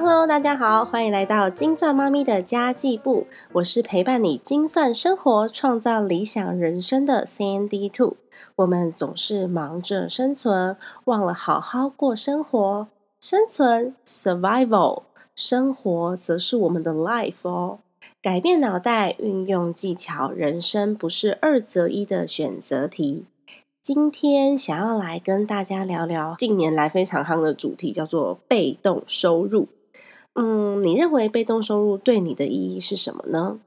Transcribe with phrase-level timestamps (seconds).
[0.00, 3.26] Hello，大家好，欢迎来到精算妈咪的家计部。
[3.54, 8.16] 我是陪伴你精算生活、创造理想人生的 CND Two。
[8.54, 10.76] 我们总是忙着生存，
[11.06, 12.86] 忘了好好过生活。
[13.20, 15.02] 生存 （survival），
[15.34, 17.80] 生活则是我们的 life 哦。
[18.22, 23.24] 改变脑袋，运用技巧，人生不是二择一的选择题。
[23.82, 29.66] 今天想要来跟大家聊聊近年来非常夯的主题，叫做被动收入。
[30.40, 33.58] 嗯，你认为被动收入对你的意义是什么呢？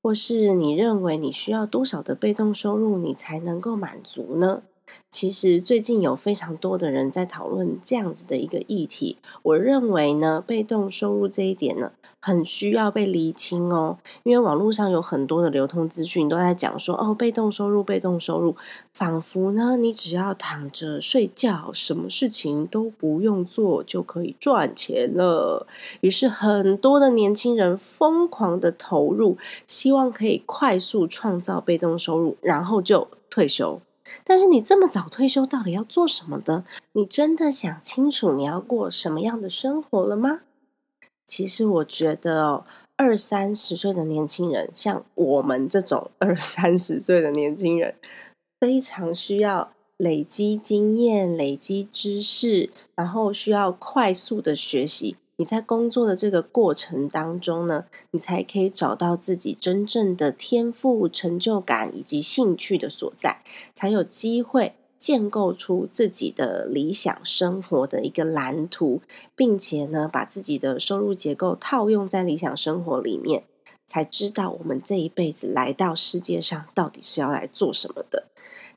[0.00, 4.62] 或是你认为你需要多少的被动收入，你才能够满足呢？
[5.10, 9.18] 其实最近有非常多的人在讨论这样子的一个议题。
[9.42, 13.98] 我认为呢，被动收入这一点呢，很需要被厘清哦。
[14.24, 18.56] 因为网络上有很多的流通资讯都在讲说，哦，被动收入，被动收入，
[18.92, 25.68] 仿佛呢，你只要躺着睡觉，什么事情都不用做，就可以赚钱了。
[26.00, 33.80] 于是很多的年轻人疯狂的投入，希望可以快速创造被动收入，然后就退休。
[34.22, 36.64] 但是你这么早退休，到底要做什么的？
[36.92, 40.40] 你真的想清楚你要过什么样的生活了吗？
[41.26, 47.94] 其实我觉得哦，二三十岁的年轻人，像我们这种 二三十岁的年轻人，
[48.60, 55.16] 非常需要累积经验、累积知识，然后需要快速的学习。
[55.36, 63.42] 你在工作的这个过程当中呢，你才可以找到自己真正的天赋、成就感以及兴趣的所在，
[63.74, 69.02] 才有机会建构出自己的理想生活的一个蓝图，
[69.34, 73.42] 并且呢，把自己的收入结构套用在理想生活里面，
[73.84, 78.28] 才知道我们这一辈子来到世界上到底是要来做什么的。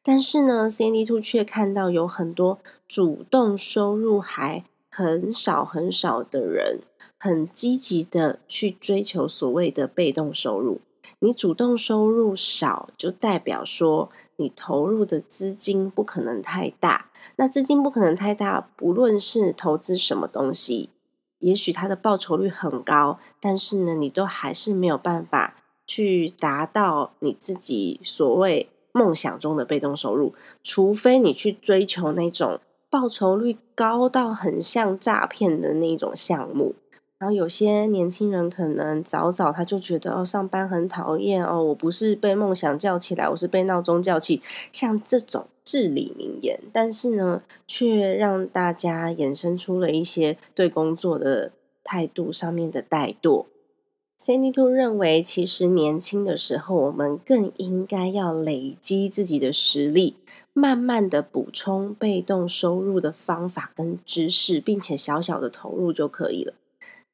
[0.02, 2.57] 但是呢，CND Two 却看到有很多
[2.88, 4.63] 主动收入还。
[4.97, 6.80] 很少很少的人
[7.19, 10.81] 很积极的去追求所谓的被动收入。
[11.19, 17.12] 你主动收入少，就代表说你投入的资金不可能太大。
[17.36, 20.90] 那资金不可能太大，不论是投资什么东西，
[21.38, 32.59] 也许它的报酬率很高，但是呢，你都还是没有办法去达到你自己所谓梦想中的被动收入，除非你去追求那种。
[32.90, 36.74] 报酬率高到很像诈骗的那种项目，
[37.20, 51.52] 然后有些年轻人可能早早他就觉得哦，上班很讨厌哦，我不是被梦想叫起来，我是被闹钟叫起，像这种至理名言，但是呢，却让大家衍生出了一些对工作的
[51.84, 53.46] 态度上面的怠惰。
[54.19, 60.16] Cindy Two 认为，其实年轻的时候，我们更应该要累积自己的实力。
[60.59, 66.56] 慢慢的补充被动收入的方法跟知识，并且小小的投入就可以了。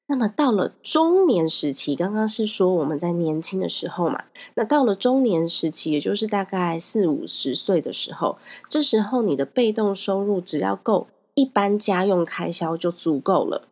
[0.08, 4.24] 那么到了中年时期，刚刚是说我们在年轻的时候嘛，
[4.56, 8.38] 那到了中年时期，也就是大概四五十岁的时候，
[8.70, 13.68] 这时候你的被动收入只要够一般家用开销就足够了。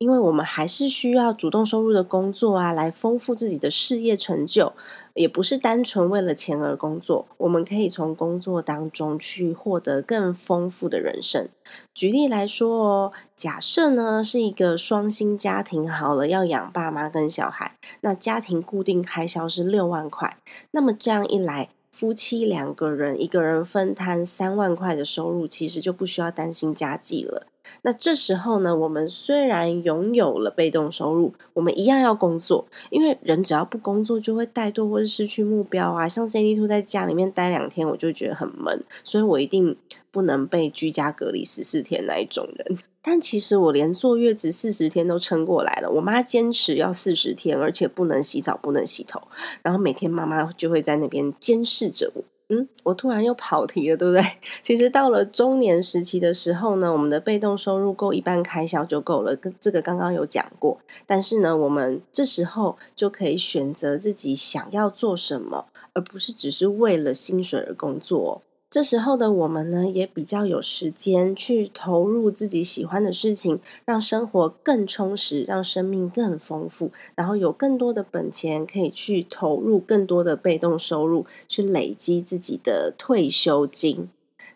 [0.00, 4.72] 因为我们还是需要主动收入的工作啊，来丰富自己的事业成就，
[5.12, 7.28] 也不是单纯为了钱而工作。
[7.36, 11.50] 我们可以从工作当中去获得更丰富的人生。
[11.92, 20.38] 举例来说哦，假设呢是一个双薪家庭，好了，要养爸妈跟小孩，那家庭固定开销是六万块，
[20.70, 27.46] 那么这样一来，夫妻两个人一个人分摊三万块的收入，其实就不需要担心家计了。
[27.82, 36.08] 那这时候呢，我们虽然拥有了被动收入，我们一样要工作，因为人只要不工作，就会怠惰或者失去目标啊。
[36.08, 39.76] 像 C D Two 在家里面待两天，我就觉得很闷，所以我一定
[40.10, 42.78] 不能被居家隔离十四天那一种人。
[43.02, 49.20] 但其实我连坐月子四十天都撑过来了，我妈坚持要四十天，而且不能洗澡，不能洗头，
[49.62, 52.24] 然后每天妈妈就会在那边监视着我。
[52.52, 54.22] 嗯，我突然又跑题了，对不对？
[54.60, 60.80] 其实到了中年时期的时候呢，我们的被动收入够一般开销就够了，跟这个刚刚有讲过。
[61.06, 68.42] 但是呢，我们这时候就可以选择自己想要做什么，而不是只是为了薪水而工作。
[68.70, 84.08] 这时候的我们呢，也比较有时间去投入自己喜欢的事情，让生活更充实，让生命更丰富，然后有更多的本钱可以去投入更多的被动收入，去累积自己的退休金。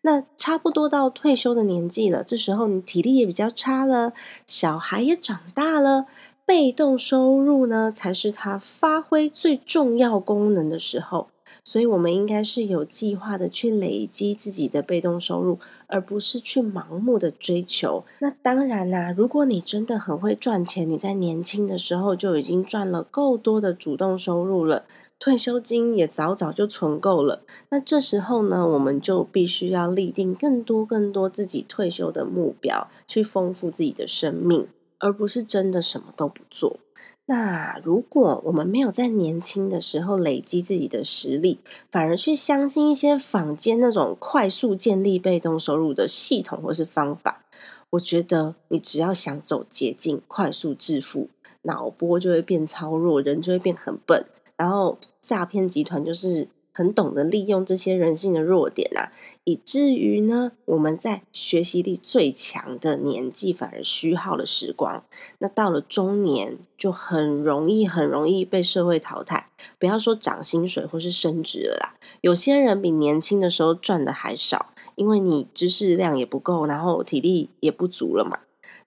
[0.02, 4.12] 那差不多到退休的年纪了，这时候你体力也比较差了，
[4.46, 6.06] 小孩也长大了，
[6.46, 11.26] 被动收入呢才是他发挥最重要功能的时候。
[11.64, 18.04] 所以我们应该是有计划的去累积自己的被动收入，而不是去盲目的追求。
[18.20, 24.84] 那当然啦，如果你真的很会赚钱，你在年轻的时候就已经赚了够多的主动收入了，
[25.18, 27.42] 退休金也早早就存够了。
[27.70, 34.68] 那这时候呢，我们就必须要立定更多更多自己退休的目标，去丰富自己的生命，
[34.98, 36.78] 而不是真的什么都不做。
[37.26, 41.58] 那如果我们没有在年轻的时候累积自己的实力，
[41.90, 47.44] 反而去相信一些坊间那种快速建立被动收入的系统或是方法，
[47.90, 51.30] 我觉得你只要想走捷径、快速致富，
[51.62, 54.26] 脑波就会变超弱，人就会变很笨，
[54.56, 59.12] 然后诈骗集团就是很懂得利用这些人性的弱点啊。
[59.44, 65.04] 以至于呢，我们在学习力最强的年纪反而虚耗了时光。
[65.38, 69.50] 那到了中年，就很容易、很容易被社会淘汰。
[69.78, 78.38] 不要说涨薪水或是升职了啦，有些人比年轻的时候赚的还少，因为你知识量也不够，然后体力也不足了嘛。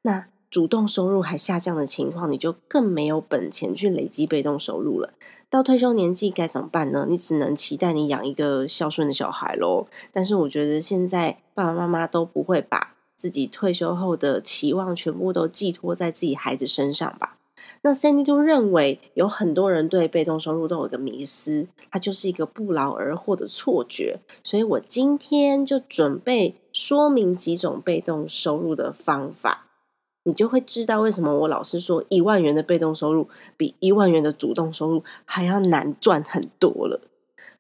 [0.02, 5.14] 那主动收入还下降的情况，你就更没有本钱去累积被动收入了。
[5.50, 7.06] 到退休年纪该怎么办呢？
[7.10, 9.88] 你只能期待你养一个孝顺的小孩喽。
[10.12, 17.38] 但是我觉得现在爸爸妈妈都不会把自己退休后的期望全部都寄托在自己孩子身上吧？
[17.84, 24.20] 那 Sandy 都认为有很多人对被动收入都有个迷思，它就是一个不劳而获的错觉。
[24.44, 29.67] 所以我今天就准备说明几种被动收入的方法。
[30.28, 37.00] 你就会知道为什么我老是说一万元的被动收入比一万元的主动收入还要难赚很多了。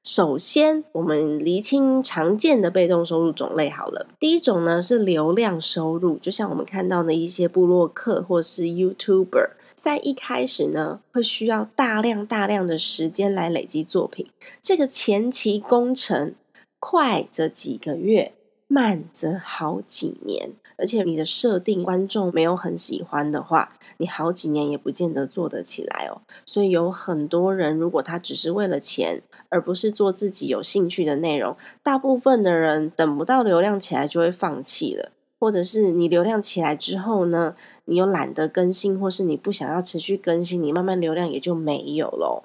[0.03, 4.07] 首先，我们厘清常见的被动收入种类好了。
[4.19, 14.27] 第一种呢是流量收入，就像我们看到的一些部落客或是 YouTuber，在一开始呢会需要大量大量的时间来累积作品，
[14.61, 16.35] 这个前期工程
[16.79, 18.33] 快则几个月，
[18.67, 20.51] 慢则好几年。
[20.77, 26.21] 而且你的设定观众没有很喜欢的话，你好几年也不见得做得起来哦。
[26.45, 42.43] 所以有很多人，如果他只是为了钱，而不是做自己有兴趣的内容，大部分的人等不到流量起来就会放弃了，或者是你流量起来之后呢，你又懒得更新，或是你不想要持续更新，你慢慢流量也就没有了。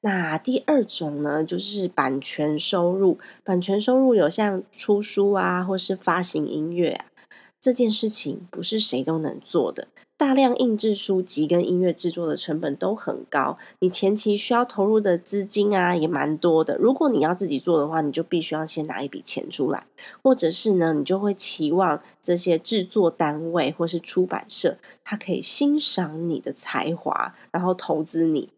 [0.00, 3.18] 那第二种呢，就是版权收入。
[3.42, 7.06] 版权收入有像出书啊，或是发行音乐啊。
[7.60, 16.76] 这件事情不是谁都能做的，大量印制书籍跟音乐制作的成本都很高，你前期需要投入的资金啊也蛮多的。
[16.76, 19.86] 如果你要自己做的话，你就必须要先拿一笔钱出来，
[20.22, 28.50] 或者是呢，你就会期望这些制作单位或是出版社，他可以欣赏你的才华，然后投资你。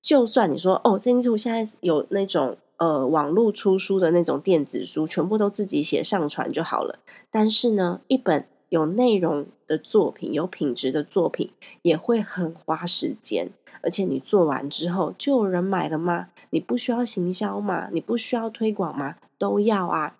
[0.00, 2.56] 就算你说哦，这图现在有那种。
[2.78, 7.00] 呃，网络出书的那种电子书，全部都自己写上传就好了。
[7.30, 11.50] 但是呢，一本有内容的作品、有品质的作品，
[11.82, 13.50] 也会很花时间。
[13.82, 16.28] 而且你做完之后，就有人买了吗？
[16.50, 17.88] 你不需要行销吗？
[17.92, 19.16] 你不需要推广吗？
[19.38, 20.16] 都要啊。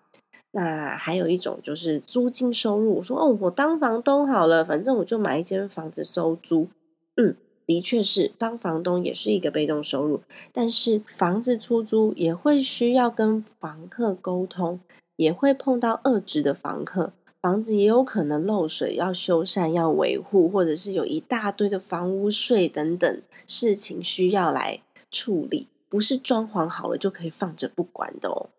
[0.51, 6.67] 那还有一种就是租金收入，我说哦，我当房东好了，反正我就买一间房子收租。
[7.15, 7.35] 嗯。
[7.69, 10.21] 的确是，当房东也是一个被动收入，
[10.51, 14.79] 但是房子出租也会需要跟房客沟通，
[15.17, 28.49] 也会碰到恶质的房客，房子也有可能漏水，要修缮、要维护，或者是有一大堆的房屋税等等事情需要来处理，不是装潢好了就可以放着不管的哦。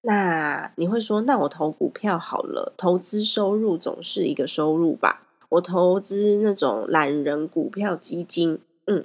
[0.00, 5.26] 那你会说，那我投股票好了，投资收入总是一个收入吧？
[5.50, 9.04] 我投资那种懒人股票基金，嗯，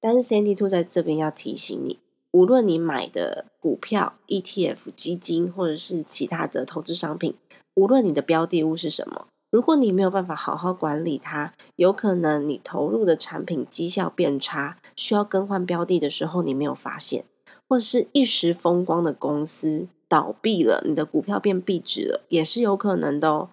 [0.00, 1.98] 但是 Sandy Two 在这边要提醒你，
[2.30, 7.34] 无论你买的股票、ETF 基金或者是其他的投资商品，
[7.74, 17.24] 无论你的标的物是什么，如果你没有办法好好管理它，有可能你投入的产品绩效变差，需要更换标的的时候，你没有发现，
[17.66, 23.48] 或是一时风光的公司倒闭了，你的股票变壁纸了，也是有可能的哦。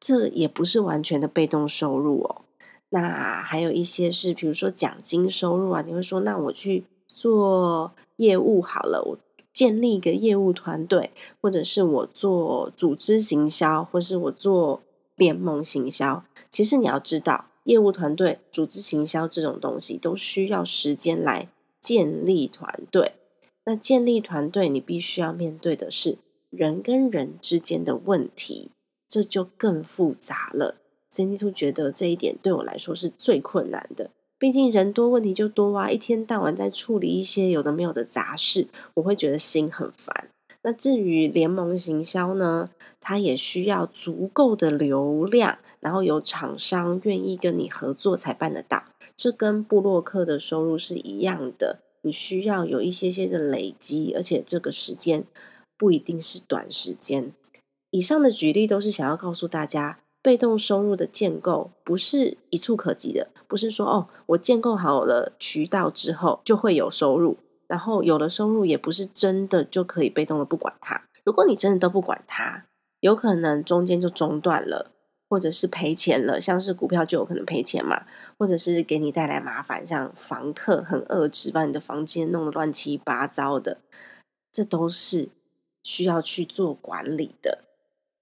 [0.00, 2.42] 这也不是完全的被动收入哦。
[2.88, 5.82] 那还有一些是，比如说奖金收入啊。
[5.86, 9.18] 你会说，那我去做业务好了，我
[9.52, 14.80] 建立一个业务团队，或者是我做组织行销，或是我做
[15.16, 16.24] 联盟行销。
[16.48, 21.48] 其实你要知道，业务团队、组织行销这种东西都需要时间来
[21.80, 23.12] 建立团队。
[23.64, 28.70] 那建立团队，你必须要面对的是人跟人之间的问题。
[29.10, 30.76] 这就更复杂了。
[31.12, 34.12] Cindyto 觉得这一点对我来说是最困难的。
[34.38, 40.30] 毕竟人多问题就多啊，一天到晚在处理一些有的没有的杂事，我会觉得心很烦。
[40.62, 48.84] 那至于联盟行销呢，它也需要足够的流量，然后有厂商愿意跟你合作才办得到。
[49.16, 55.24] 这跟布洛克的收入是一样的，你需要有一些些的累积，而且这个时间
[55.76, 57.32] 不一定是短时间。
[57.90, 60.00] 以上的举例都是想要告诉大家。
[60.22, 71.04] 被动收入的建构不是一触可及的，不是说哦，我建构好了渠道之后就会有收入，然后有了收入也不是真的就可以被动的不管它。
[71.24, 72.66] 如果你真的都不管它，
[73.00, 74.90] 有可能中间就中断了，
[75.26, 78.02] 或者是赔钱了，像是股票就有可能赔钱嘛，
[78.38, 83.78] 或者是给你带来麻烦，像房客很恶质，把你的房间弄得乱七八糟的，
[84.52, 85.30] 这都是
[85.82, 87.60] 需要去做管理的。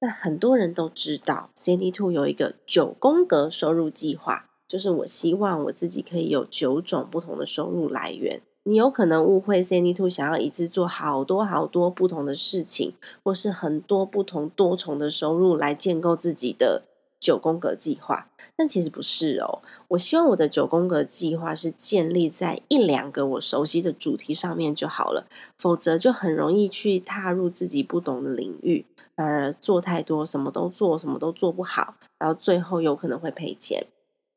[0.01, 8.41] 那很多人都知道，CND Two 有一个九宫格收入计划，就是我希望我自己可以有九种不同的收入来源。
[8.63, 12.93] 你有可能误会 CND Two 想要一次做好多好多不同的事情，
[13.25, 16.83] 或是很多不同多重的收入来建构自己的
[17.21, 18.29] 九宫格计划。
[18.57, 28.85] 但其实不是哦，我希望我的九宫格计划是建立在一两个我熟悉的主题上面就好了，否则就很容易去踏入自己不懂的领域，
[29.15, 33.87] 反而做太多，什么都做，什么都做不好，然后最后有可能会赔钱。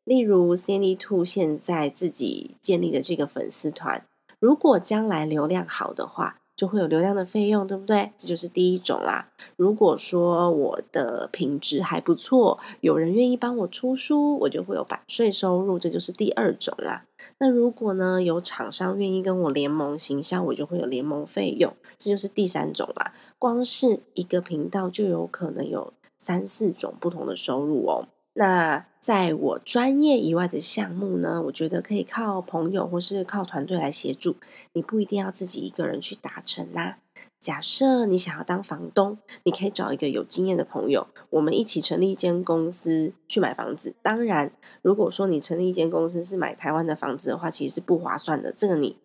[0.03, 4.05] 例如 c a n d y Two 现在自己建立的这个粉丝团，
[4.39, 6.40] 如果将来流量好的话。
[6.61, 8.11] 就会有流量的费用，对不对？
[8.15, 9.29] 这就是第一种啦。
[9.55, 17.05] 如果说我的品质还不错，有人愿意帮我出书，我就会有版税收入，这就是第二种啦。
[17.39, 23.11] 那如果呢，有厂商愿意跟我联盟行销，我就会有联盟费用，这就是第三种啦。
[23.39, 28.05] 光是一个频道就有可能有三四种不同的收入哦。
[28.33, 34.37] 那在我专业以外的项目呢，我觉得可以靠朋友或是靠团队来协助，
[34.73, 36.97] 你不一定要自己一个人去达成啦。
[37.39, 43.95] 假设你想要当房东，你可以找一个有经验的朋友，我们一起成立一间公司去买房子。
[44.01, 48.53] 当然，如果说你成立一间公司是买台湾的房子的话，其实是不划算的。
[48.53, 48.95] 这个你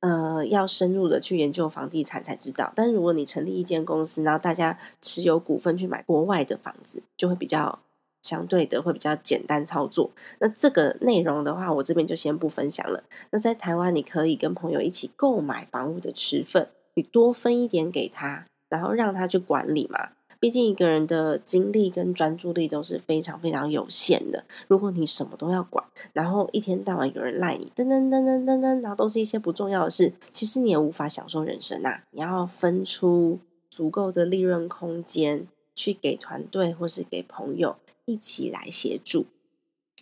[0.00, 2.72] 呃要深入的去研究房地产才知道。
[2.74, 7.78] 但如果你成立一间公司，然后大家持有股份去买国外的房子，就会比较。
[8.22, 10.10] 相对的会比较简单操作。
[10.38, 13.04] 那这个内容的话，我这边就先不分享了。
[13.30, 20.10] 那在台湾，你可以跟朋友一起购买房屋的持份，你多分一点给他，然后让他去管理嘛。
[20.40, 24.42] 毕竟一个人的精力跟专注力都是非常非常有限的。
[24.66, 32.00] 如果你什么都要管，然后一天到晚有人赖你，噔噔噔噔噔噔，然后都是一些不重要的事，其实你也无法享受人生呐。
[32.10, 33.38] 你要分出
[33.70, 37.76] 足够的利润空间去给团队或是给朋友。
[38.04, 39.26] 一起来协助。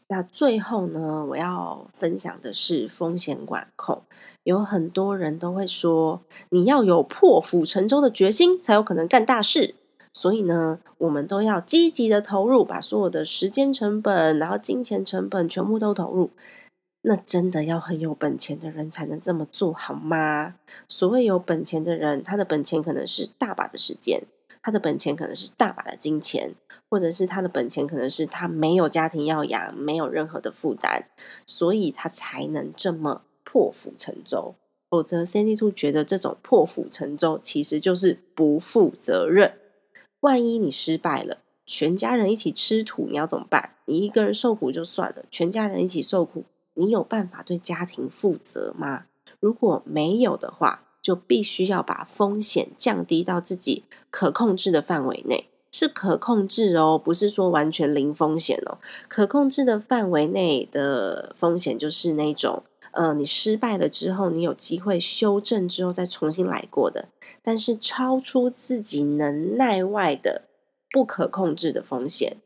[0.08, 4.02] 那最后呢，我要分享的是风险管控。
[4.42, 9.74] 有很多人都会说，你要有破釜沉舟的决心，才有可能干大事。
[10.12, 16.30] 所以呢，我们都要积极的投入，把所有的时间成本，然后金钱成本全部都投入。
[17.02, 20.56] 那真的要很有本钱的人才能这么做好吗？
[20.88, 24.22] 所谓有本钱的人，他的本钱可能是大把的时间，
[24.62, 26.54] 他的本钱可能是大把的金钱。
[26.92, 31.04] 或者是他的本钱可能是他没有家庭要养，没有任何的负担，
[31.46, 34.56] 所以他才能这么破釜沉舟。
[34.88, 39.52] 否则，Cindy Two 觉得这种破釜沉舟其实就是不负责任。
[40.18, 43.76] 万一你失败了，全家人一起吃土，你要怎么办？
[43.84, 49.04] 你一个人受苦就算了，全家人一起受苦，你有办法对家庭负责吗？
[49.38, 55.46] 如果没有的话，就必须要把风险降低到自己可控制的范围内。
[55.72, 58.78] 是可控制哦，不是说完全零风险哦。
[59.06, 67.08] 可控制的范围内的风险就是那种，呃，你失败了之后，你有机会修正之后再重新来过的。
[67.42, 70.42] 但是超出自己能耐外的
[70.90, 72.38] 不可控制的风险，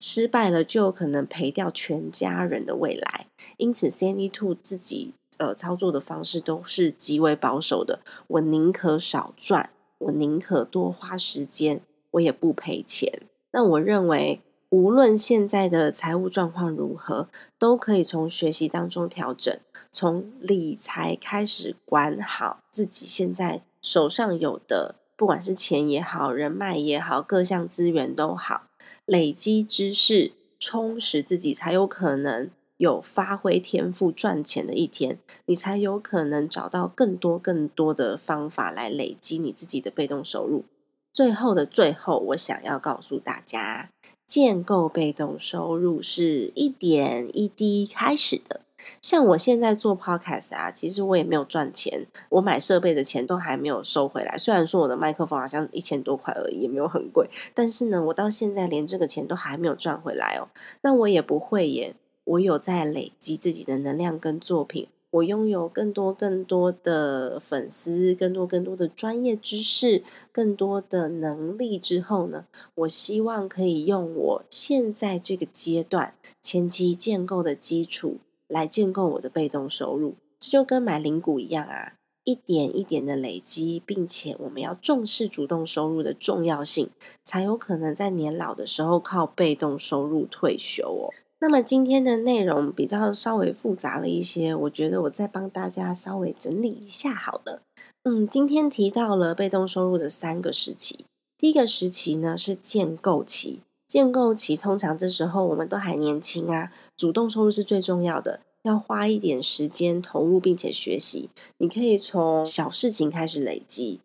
[0.00, 3.26] 失败了就有可能赔掉全家人的未来。
[3.58, 7.98] 因此，Sandy Two 自己呃操作的方式都是极为保守的。
[8.28, 11.82] 我宁可少赚，我宁可多花时间。
[12.12, 13.22] 我也不赔钱。
[13.52, 19.56] 那我认为，无论现在的财务状况如何，都可以从学习当中调整，
[19.92, 28.64] 从理财开始管好自己现在手上有的，不管是钱也好，人脉也好，各项资源都好，
[29.04, 35.18] 累积知识，充实自己，才有可能有发挥天赋赚钱的一天。
[35.44, 40.64] 你才有可能找到更多更多的方法来累积你自己的被动收入。
[41.12, 43.90] 最后的最后，我想要告诉大家，
[44.26, 48.62] 建构被动收入是一点一滴开始的。
[49.02, 54.38] 像我现在做 podcast 啊，其实我也没有赚钱，我买设备的钱都还没有收回来。
[54.38, 60.48] 虽然说我的麦克风好像一千多块而已，也没有很贵，但是呢，我到现在连这个钱都还没有赚回来哦。
[60.82, 78.18] 那我也不会耶，我有在累积自己的能量跟作品，我拥有更多更多的粉丝，更多更多的专业知识，更多的能力之后呢，我希望可以用我现在这个阶段前期建构的基础。
[78.52, 81.92] 来建构我的被动收入，这就跟买零股一样啊，
[82.24, 86.90] 一点一点的累积，并且我们要重视主动收入的重要性，
[87.22, 91.14] 才有可能在年老的时候靠被动收入退休哦。
[91.42, 97.62] 那么今天的内容比较稍微复杂了一些，我觉得我再帮大家稍微整理一下好了。
[98.02, 101.06] 嗯，今天提到了被动收入的三个时期，
[101.38, 106.70] 第一个时期呢是建构期，建构期通常这时候我们都还年轻啊。
[106.94, 111.30] 主动收入是最重要的，要花一点时间投入并且学习。
[111.56, 114.00] 你可以从小事情开始累积，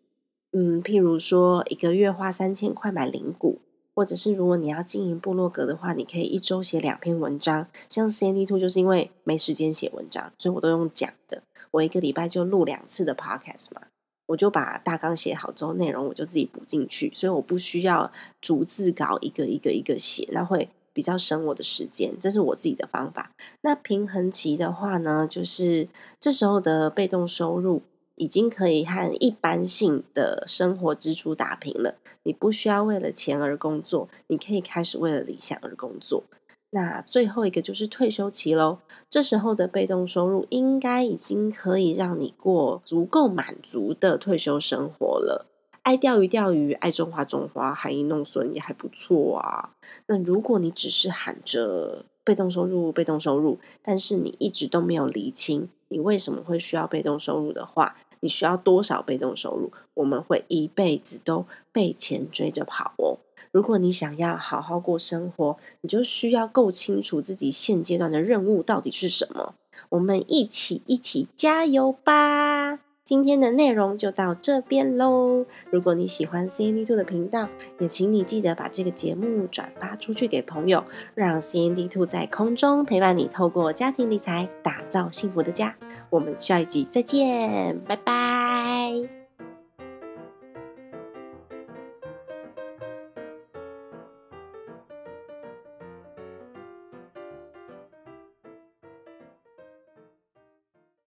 [0.52, 3.58] 嗯，譬如说一个月花三千块买零股，
[3.96, 7.66] 或者是如果你要经营部落格的话，你可以一周写两篇文章。
[7.88, 11.42] 像 C N D Two 就是因为没时间写文章，所以我都用讲的。
[11.70, 13.80] 我一个礼拜就录两次的 Podcast 嘛，
[14.26, 20.68] 我就把大纲写好之后，内容我就自己补进去，所以我不需要逐字稿一个一个一个写，那会。
[20.96, 23.30] 比较省我的时间，这是我自己的方法。
[23.60, 25.86] 那平衡期的话呢，就是
[26.18, 27.82] 这时候的被动收入
[28.16, 31.94] 已经可以和一般性的生活支出打平了。
[32.24, 36.24] 你不需要为了钱而工作，你可以开始为了理想而工作。
[36.70, 45.46] 那最后一个就是退休期喽，这时候的被动收入应该已经可以让你过足够满足的退休生活了。
[45.82, 49.70] 爱钓鱼钓鱼，爱种花种花，含饴弄孙也还不错啊。
[50.08, 57.96] 那如果你只是喊着被动收入、被动收入，但是你一直都没有厘清你为什么会需要被动收入的话，
[58.26, 59.70] 你需要多少被动收入？
[59.94, 63.18] 我们会一辈子都被钱追着跑哦。
[63.52, 69.54] 如果你想要好好过生活，你就需要够清楚自己现阶段的任务到底是什么。
[69.90, 72.80] 我们一起一起加油吧！
[73.06, 75.46] 今天的内容就到这边喽。
[75.70, 80.82] 如果你喜欢 C N D Two 的频道，也请你记得把这个节目转发出去给朋友，
[81.14, 85.76] 让 C N D Two 在空中陪伴你，透过家庭理财打造幸福的家。
[86.10, 89.15] 我们下一集再见，拜拜。